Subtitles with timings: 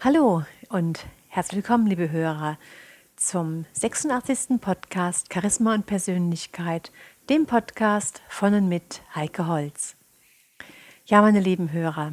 [0.00, 2.58] Hallo und herzlich willkommen, liebe Hörer,
[3.16, 4.60] zum 86.
[4.60, 6.92] Podcast Charisma und Persönlichkeit,
[7.30, 9.96] dem Podcast von und mit Heike Holz.
[11.06, 12.12] Ja, meine lieben Hörer,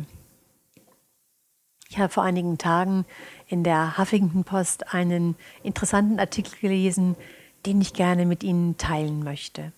[1.90, 3.06] ich habe vor einigen Tagen
[3.48, 7.18] in der Huffington Post einen interessanten Artikel gelesen,
[7.66, 9.74] den ich gerne mit Ihnen teilen möchte.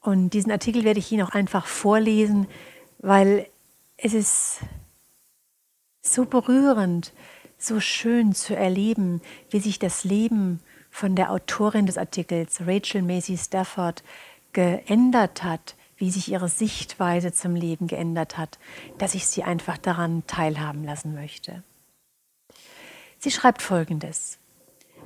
[0.00, 2.46] Und diesen Artikel werde ich Ihnen auch einfach vorlesen,
[3.00, 3.48] weil
[3.96, 4.60] es ist
[6.00, 7.12] so berührend,
[7.58, 9.20] so schön zu erleben,
[9.50, 14.02] wie sich das Leben von der Autorin des Artikels, Rachel Macy Stafford,
[14.52, 18.58] geändert hat, wie sich ihre Sichtweise zum Leben geändert hat,
[18.98, 21.62] dass ich sie einfach daran teilhaben lassen möchte.
[23.18, 24.38] Sie schreibt Folgendes.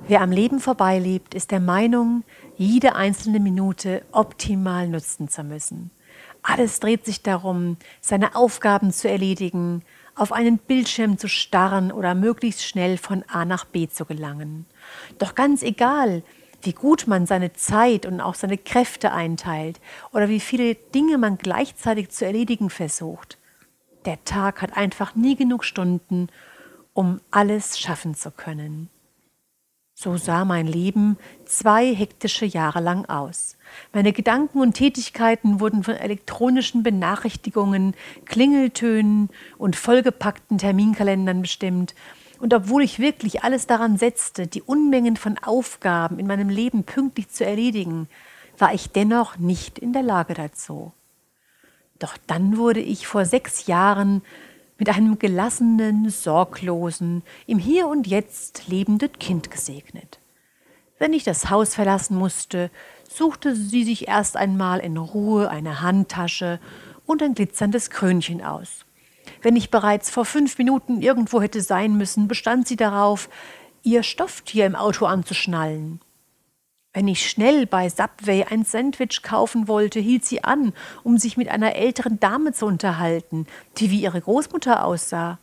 [0.07, 2.23] Wer am Leben vorbeilebt, ist der Meinung,
[2.57, 5.91] jede einzelne Minute optimal nutzen zu müssen.
[6.41, 9.83] Alles dreht sich darum, seine Aufgaben zu erledigen,
[10.15, 14.65] auf einen Bildschirm zu starren oder möglichst schnell von A nach B zu gelangen.
[15.17, 16.23] Doch ganz egal,
[16.61, 19.79] wie gut man seine Zeit und auch seine Kräfte einteilt
[20.11, 23.37] oder wie viele Dinge man gleichzeitig zu erledigen versucht,
[24.05, 26.29] der Tag hat einfach nie genug Stunden,
[26.93, 28.89] um alles schaffen zu können.
[29.95, 33.57] So sah mein Leben zwei hektische Jahre lang aus.
[33.93, 37.93] Meine Gedanken und Tätigkeiten wurden von elektronischen Benachrichtigungen,
[38.25, 41.93] Klingeltönen und vollgepackten Terminkalendern bestimmt.
[42.39, 47.29] Und obwohl ich wirklich alles daran setzte, die Unmengen von Aufgaben in meinem Leben pünktlich
[47.29, 48.09] zu erledigen,
[48.57, 50.91] war ich dennoch nicht in der Lage dazu.
[51.99, 54.23] Doch dann wurde ich vor sechs Jahren
[54.77, 60.19] mit einem gelassenen, sorglosen, im Hier und Jetzt lebenden Kind gesegnet.
[60.99, 62.71] Wenn ich das Haus verlassen musste,
[63.09, 66.59] suchte sie sich erst einmal in Ruhe eine Handtasche
[67.05, 68.85] und ein glitzerndes Krönchen aus.
[69.41, 73.29] Wenn ich bereits vor fünf Minuten irgendwo hätte sein müssen, bestand sie darauf,
[73.83, 75.99] ihr Stofftier im Auto anzuschnallen.
[76.93, 80.73] Wenn ich schnell bei Subway ein Sandwich kaufen wollte, hielt sie an,
[81.03, 85.39] um sich mit einer älteren Dame zu unterhalten, die wie ihre Großmutter aussah.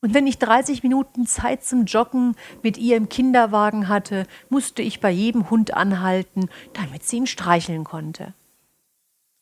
[0.00, 2.34] Und wenn ich 30 Minuten Zeit zum Joggen
[2.64, 7.84] mit ihr im Kinderwagen hatte, musste ich bei jedem Hund anhalten, damit sie ihn streicheln
[7.84, 8.34] konnte.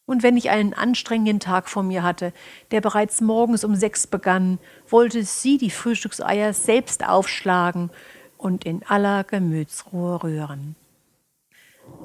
[0.05, 2.35] Und wenn ich einen anstrengenden Tag vor mir hatte,
[2.73, 4.59] der bereits morgens um sechs begann,
[4.91, 7.89] wollte sie die Frühstückseier selbst aufschlagen
[8.37, 10.77] und in aller Gemütsruhe rühren.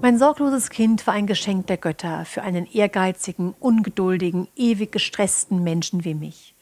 [0.01, 6.03] Mein sorgloses Kind war ein Geschenk der Götter für einen ehrgeizigen, ungeduldigen, ewig gestressten Menschen
[6.03, 6.53] wie mich.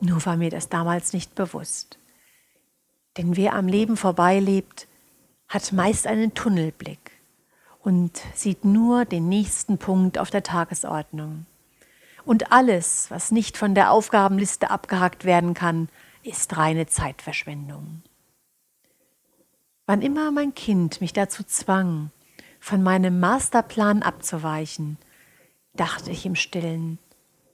[0.00, 1.98] Nur war mir das damals nicht bewusst.
[3.16, 4.88] Denn wer am Leben vorbeilebt,
[5.48, 7.12] hat meist einen Tunnelblick
[7.82, 11.46] und sieht nur den nächsten Punkt auf der Tagesordnung.
[12.24, 15.88] Und alles, was nicht von der Aufgabenliste abgehakt werden kann,
[16.24, 18.02] ist reine Zeitverschwendung.
[19.86, 22.10] Wann immer mein Kind mich dazu zwang,
[22.66, 24.98] von meinem Masterplan abzuweichen,
[25.74, 26.98] dachte ich im stillen,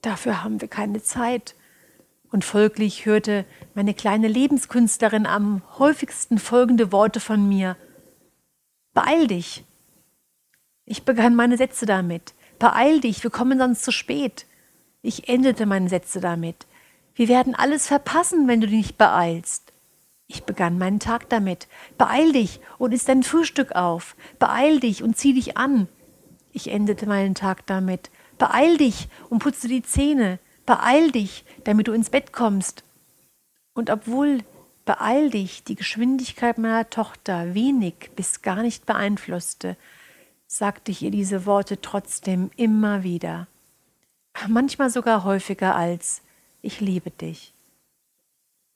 [0.00, 1.54] dafür haben wir keine Zeit.
[2.30, 7.76] Und folglich hörte meine kleine Lebenskünstlerin am häufigsten folgende Worte von mir.
[8.94, 9.66] Beeil dich.
[10.86, 12.32] Ich begann meine Sätze damit.
[12.58, 14.46] Beeil dich, wir kommen sonst zu spät.
[15.02, 16.66] Ich endete meine Sätze damit.
[17.14, 19.72] Wir werden alles verpassen, wenn du dich nicht beeilst.
[20.34, 21.69] Ich begann meinen Tag damit.
[21.98, 24.16] Beeil dich und isst dein Frühstück auf.
[24.38, 25.88] Beeil dich und zieh dich an.
[26.53, 28.10] Ich endete meinen Tag damit.
[28.38, 30.38] Beeil dich und putze die Zähne.
[30.65, 32.82] Beeil dich, damit du ins Bett kommst.
[33.75, 34.38] Und obwohl
[34.87, 39.76] beeil dich die Geschwindigkeit meiner Tochter wenig bis gar nicht beeinflusste,
[40.47, 43.48] sagte ich ihr diese Worte trotzdem immer wieder.
[44.48, 46.22] Manchmal sogar häufiger als
[46.62, 47.53] ich liebe dich.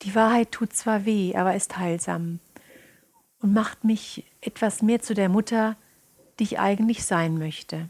[0.07, 2.39] Die Wahrheit tut zwar weh, aber ist heilsam
[3.43, 5.75] und macht mich etwas mehr zu der Mutter,
[6.39, 7.89] die ich eigentlich sein möchte.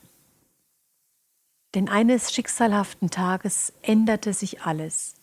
[1.75, 5.17] Denn eines schicksalhaften Tages änderte sich alles.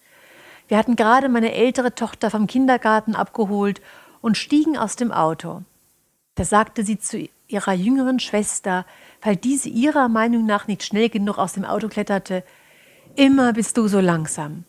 [0.67, 3.81] Wir hatten gerade meine ältere Tochter vom Kindergarten abgeholt
[4.21, 5.63] und stiegen aus dem Auto.
[6.35, 8.85] Da sagte sie zu ihrer jüngeren Schwester,
[9.23, 12.43] weil diese ihrer Meinung nach nicht schnell genug aus dem Auto kletterte,
[13.15, 14.65] Immer bist du so langsam.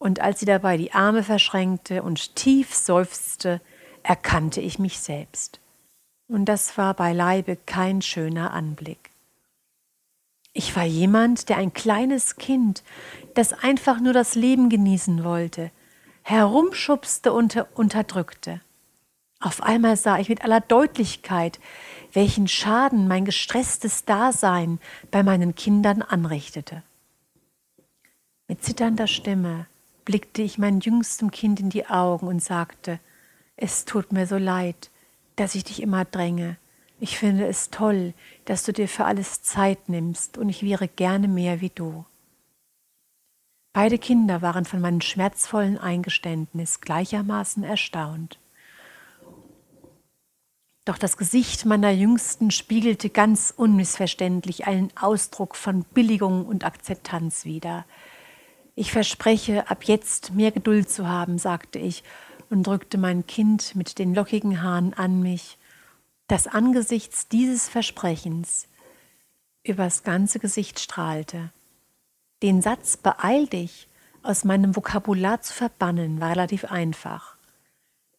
[0.00, 3.60] Und als sie dabei die Arme verschränkte und tief seufzte,
[4.02, 5.60] erkannte ich mich selbst.
[6.26, 9.10] Und das war beileibe kein schöner Anblick.
[10.54, 12.82] Ich war jemand, der ein kleines Kind,
[13.34, 15.70] das einfach nur das Leben genießen wollte,
[16.22, 18.62] herumschubste und unterdrückte.
[19.38, 21.60] Auf einmal sah ich mit aller Deutlichkeit,
[22.14, 24.80] welchen Schaden mein gestresstes Dasein
[25.10, 26.82] bei meinen Kindern anrichtete.
[28.48, 29.66] Mit zitternder Stimme
[30.04, 33.00] blickte ich mein jüngstem Kind in die Augen und sagte,
[33.56, 34.90] es tut mir so leid,
[35.36, 36.56] dass ich dich immer dränge.
[36.98, 38.14] Ich finde es toll,
[38.44, 42.04] dass du dir für alles Zeit nimmst und ich wäre gerne mehr wie du.
[43.72, 48.38] Beide Kinder waren von meinem schmerzvollen Eingeständnis gleichermaßen erstaunt.
[50.84, 57.84] Doch das Gesicht meiner Jüngsten spiegelte ganz unmissverständlich einen Ausdruck von Billigung und Akzeptanz wider.
[58.74, 62.02] Ich verspreche, ab jetzt mehr Geduld zu haben, sagte ich
[62.50, 65.58] und drückte mein Kind mit den lockigen Haaren an mich,
[66.28, 68.66] das angesichts dieses Versprechens
[69.62, 71.50] übers ganze Gesicht strahlte.
[72.42, 73.88] Den Satz Beeil dich
[74.22, 77.36] aus meinem Vokabular zu verbannen war relativ einfach.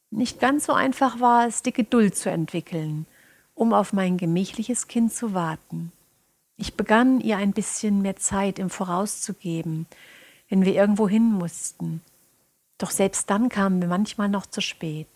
[0.09, 3.05] Nicht ganz so einfach war es, die Geduld zu entwickeln,
[3.55, 5.91] um auf mein gemächliches Kind zu warten.
[6.57, 9.87] Ich begann ihr ein bisschen mehr Zeit im Voraus zu geben,
[10.51, 12.01] wenn wir irgendwo hin mussten.
[12.77, 15.07] Doch selbst dann kamen wir manchmal noch zu spät.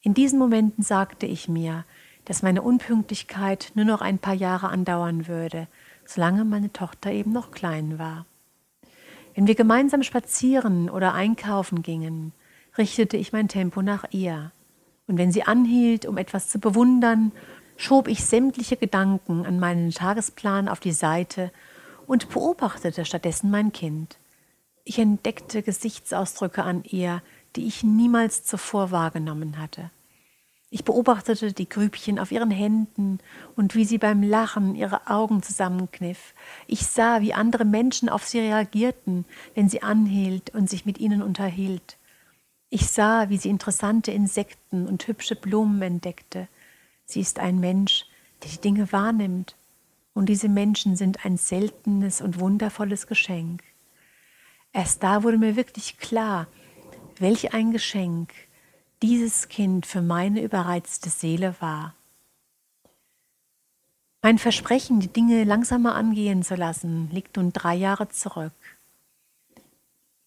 [0.00, 1.84] In diesen Momenten sagte ich mir,
[2.24, 5.68] dass meine Unpünktlichkeit nur noch ein paar Jahre andauern würde,
[6.06, 8.24] solange meine Tochter eben noch klein war.
[9.34, 12.32] Wenn wir gemeinsam spazieren oder einkaufen gingen,
[12.78, 14.50] richtete ich mein Tempo nach ihr.
[15.06, 17.32] Und wenn sie anhielt, um etwas zu bewundern,
[17.76, 21.50] schob ich sämtliche Gedanken an meinen Tagesplan auf die Seite
[22.06, 24.16] und beobachtete stattdessen mein Kind.
[24.84, 27.22] Ich entdeckte Gesichtsausdrücke an ihr,
[27.54, 29.90] die ich niemals zuvor wahrgenommen hatte.
[30.70, 33.18] Ich beobachtete die Grübchen auf ihren Händen
[33.56, 36.32] und wie sie beim Lachen ihre Augen zusammenkniff.
[36.66, 41.22] Ich sah, wie andere Menschen auf sie reagierten, wenn sie anhielt und sich mit ihnen
[41.22, 41.98] unterhielt.
[42.70, 46.48] Ich sah, wie sie interessante Insekten und hübsche Blumen entdeckte.
[47.04, 48.06] Sie ist ein Mensch,
[48.42, 49.56] der die Dinge wahrnimmt.
[50.14, 53.62] Und diese Menschen sind ein seltenes und wundervolles Geschenk.
[54.72, 56.46] Erst da wurde mir wirklich klar,
[57.18, 58.32] welch ein Geschenk
[59.02, 61.94] dieses Kind für meine überreizte Seele war.
[64.22, 68.52] Mein Versprechen, die Dinge langsamer angehen zu lassen, liegt nun drei Jahre zurück.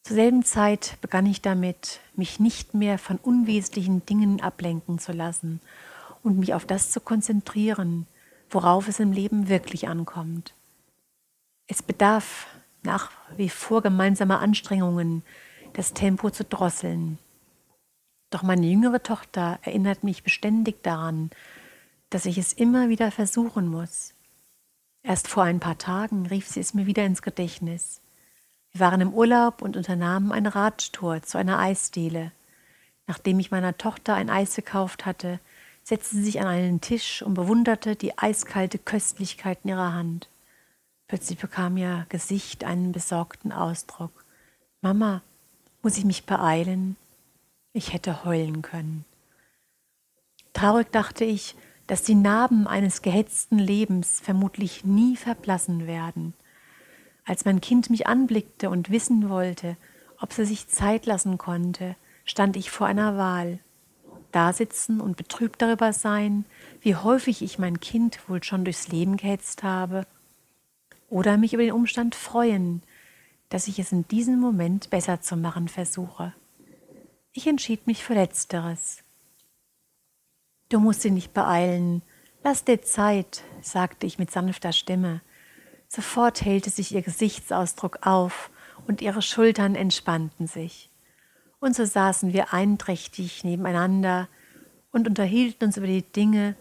[0.04, 5.62] Zur selben Zeit begann ich damit, mich nicht mehr von unwesentlichen Dingen ablenken zu lassen
[6.22, 8.06] und mich auf das zu konzentrieren,
[8.50, 10.54] worauf es im Leben wirklich ankommt.
[11.68, 12.48] Es bedarf
[12.86, 15.24] nach wie vor gemeinsamer Anstrengungen,
[15.74, 17.18] das Tempo zu drosseln.
[18.30, 21.30] Doch meine jüngere Tochter erinnert mich beständig daran,
[22.10, 24.14] dass ich es immer wieder versuchen muss.
[25.04, 28.02] Erst vor ein paar Tagen rief sie es mir wieder ins Gedächtnis.
[28.72, 32.32] Wir waren im Urlaub und unternahmen eine Radtour zu einer Eisdiele.
[33.08, 35.40] Nachdem ich meiner Tochter ein Eis gekauft hatte,
[35.84, 40.28] setzte sie sich an einen Tisch und bewunderte die eiskalte Köstlichkeit in ihrer Hand.
[41.16, 44.26] Plötzlich bekam ihr Gesicht einen besorgten Ausdruck.
[44.82, 45.22] Mama,
[45.82, 46.98] muss ich mich beeilen?
[47.72, 49.06] Ich hätte heulen können.
[50.52, 51.56] Traurig dachte ich,
[51.88, 56.34] dass die Narben eines gehetzten Lebens vermutlich nie verblassen werden.
[57.24, 59.78] Als mein Kind mich anblickte und wissen wollte,
[60.20, 63.60] ob sie sich Zeit lassen konnte, stand ich vor einer Wahl.
[64.34, 66.44] Dasitzen und betrübt darüber sein,
[66.82, 70.06] wie häufig ich mein Kind wohl schon durchs Leben gehetzt habe,
[71.10, 72.82] oder mich über den Umstand freuen,
[73.50, 76.34] dass ich es in diesem Moment besser zu machen versuche.
[77.32, 79.04] Ich entschied mich für Letzteres.
[80.70, 82.02] Du musst dich nicht beeilen,
[82.44, 85.22] lass dir Zeit, sagte ich mit sanfter Stimme.
[85.88, 88.50] Sofort hellte sich ihr Gesichtsausdruck auf
[88.88, 90.90] und ihre Schultern entspannten sich.
[91.60, 94.28] Und so saßen wir einträchtig nebeneinander
[94.92, 96.56] und unterhielten uns über die Dinge,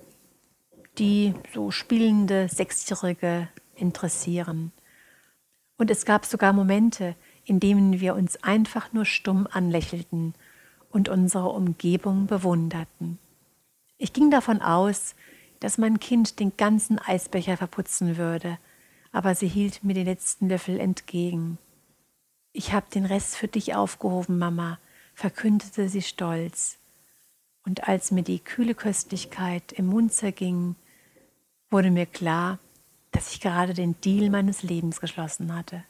[0.99, 4.73] die so spielende Sechsjährige interessieren.
[5.77, 10.35] Und es gab sogar Momente, in denen wir uns einfach nur stumm anlächelten
[10.91, 13.19] und unsere Umgebung bewunderten.
[13.99, 15.15] Ich ging davon aus,
[15.61, 18.59] dass mein Kind den ganzen Eisbecher verputzen würde,
[19.13, 21.59] aber sie hielt mir den letzten Löffel entgegen.
[22.53, 24.79] Ich hab den Rest für dich aufgehoben, Mama,
[25.15, 26.79] verkündete sie stolz.
[27.65, 30.77] Und als mir die kühle Köstlichkeit im Mund zerging,
[31.71, 32.59] wurde mir klar,
[33.15, 35.85] dass ich gerade den Deal meines Lebens geschlossen hatte.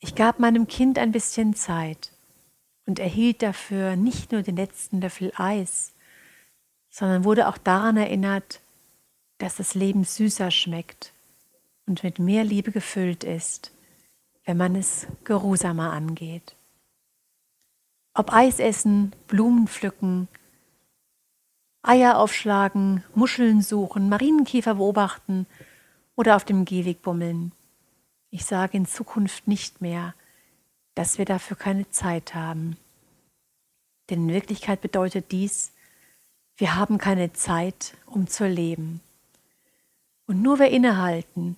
[0.00, 2.12] Ich gab meinem Kind ein bisschen Zeit
[2.84, 5.94] und erhielt dafür nicht nur den letzten Löffel Eis,
[6.90, 8.60] sondern wurde auch daran erinnert,
[9.38, 11.14] dass das Leben süßer schmeckt
[11.86, 13.72] und mit mehr Liebe gefüllt ist,
[14.44, 16.54] wenn man es geruhsamer angeht.
[18.12, 20.28] Ob Eis essen, Blumen pflücken,
[21.82, 25.46] Eier aufschlagen, Muscheln suchen, Marienkäfer beobachten
[26.16, 27.52] oder auf dem Gehweg bummeln.
[28.30, 30.14] Ich sage in Zukunft nicht mehr,
[30.94, 32.76] dass wir dafür keine Zeit haben.
[34.10, 35.72] Denn in Wirklichkeit bedeutet dies,
[36.56, 39.00] wir haben keine Zeit, um zu leben.
[40.26, 41.56] Und nur wer innehalten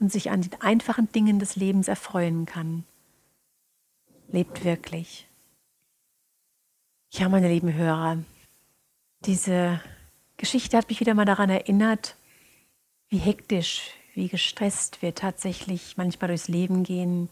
[0.00, 2.84] und sich an den einfachen Dingen des Lebens erfreuen kann,
[4.28, 5.28] lebt wirklich.
[7.10, 8.18] Ja, meine lieben Hörer,
[9.20, 9.80] diese
[10.36, 12.16] Geschichte hat mich wieder mal daran erinnert,
[13.14, 17.28] wie hektisch, wie gestresst wir tatsächlich manchmal durchs Leben gehen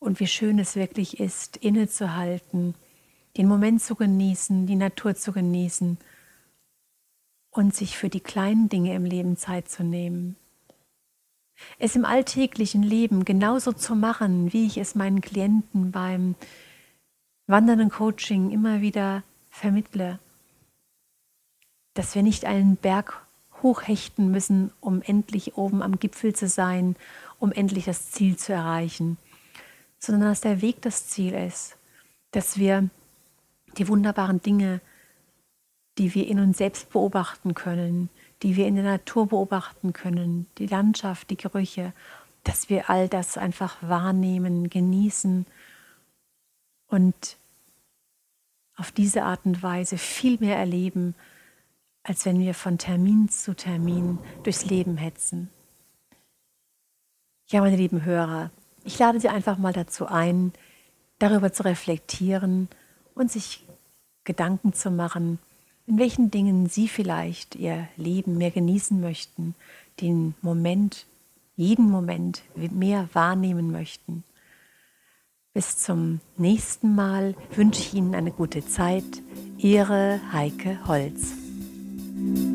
[0.00, 2.74] und wie schön es wirklich ist, innezuhalten,
[3.36, 5.96] den Moment zu genießen, die Natur zu genießen
[7.52, 10.34] und sich für die kleinen Dinge im Leben Zeit zu nehmen.
[11.78, 16.34] Es im alltäglichen Leben genauso zu machen, wie ich es meinen Klienten beim
[17.46, 20.18] wandernden Coaching immer wieder vermittle,
[21.94, 23.25] dass wir nicht einen Berg
[23.62, 26.96] hochhechten müssen, um endlich oben am Gipfel zu sein,
[27.38, 29.18] um endlich das Ziel zu erreichen,
[29.98, 31.76] sondern dass der Weg das Ziel ist,
[32.30, 32.88] dass wir
[33.78, 34.80] die wunderbaren Dinge,
[35.98, 38.10] die wir in uns selbst beobachten können,
[38.42, 41.92] die wir in der Natur beobachten können, die Landschaft, die Gerüche,
[42.44, 45.46] dass wir all das einfach wahrnehmen, genießen
[46.88, 47.36] und
[48.76, 51.14] auf diese Art und Weise viel mehr erleben,
[52.06, 55.50] als wenn wir von Termin zu Termin durchs Leben hetzen.
[57.48, 58.50] Ja, meine lieben Hörer,
[58.84, 60.52] ich lade Sie einfach mal dazu ein,
[61.18, 62.68] darüber zu reflektieren
[63.14, 63.64] und sich
[64.22, 65.40] Gedanken zu machen,
[65.86, 69.56] in welchen Dingen Sie vielleicht Ihr Leben mehr genießen möchten,
[70.00, 71.06] den Moment,
[71.56, 74.22] jeden Moment mehr wahrnehmen möchten.
[75.54, 79.22] Bis zum nächsten Mal wünsche ich Ihnen eine gute Zeit.
[79.56, 81.45] Ihre Heike Holz.
[82.16, 82.45] thank you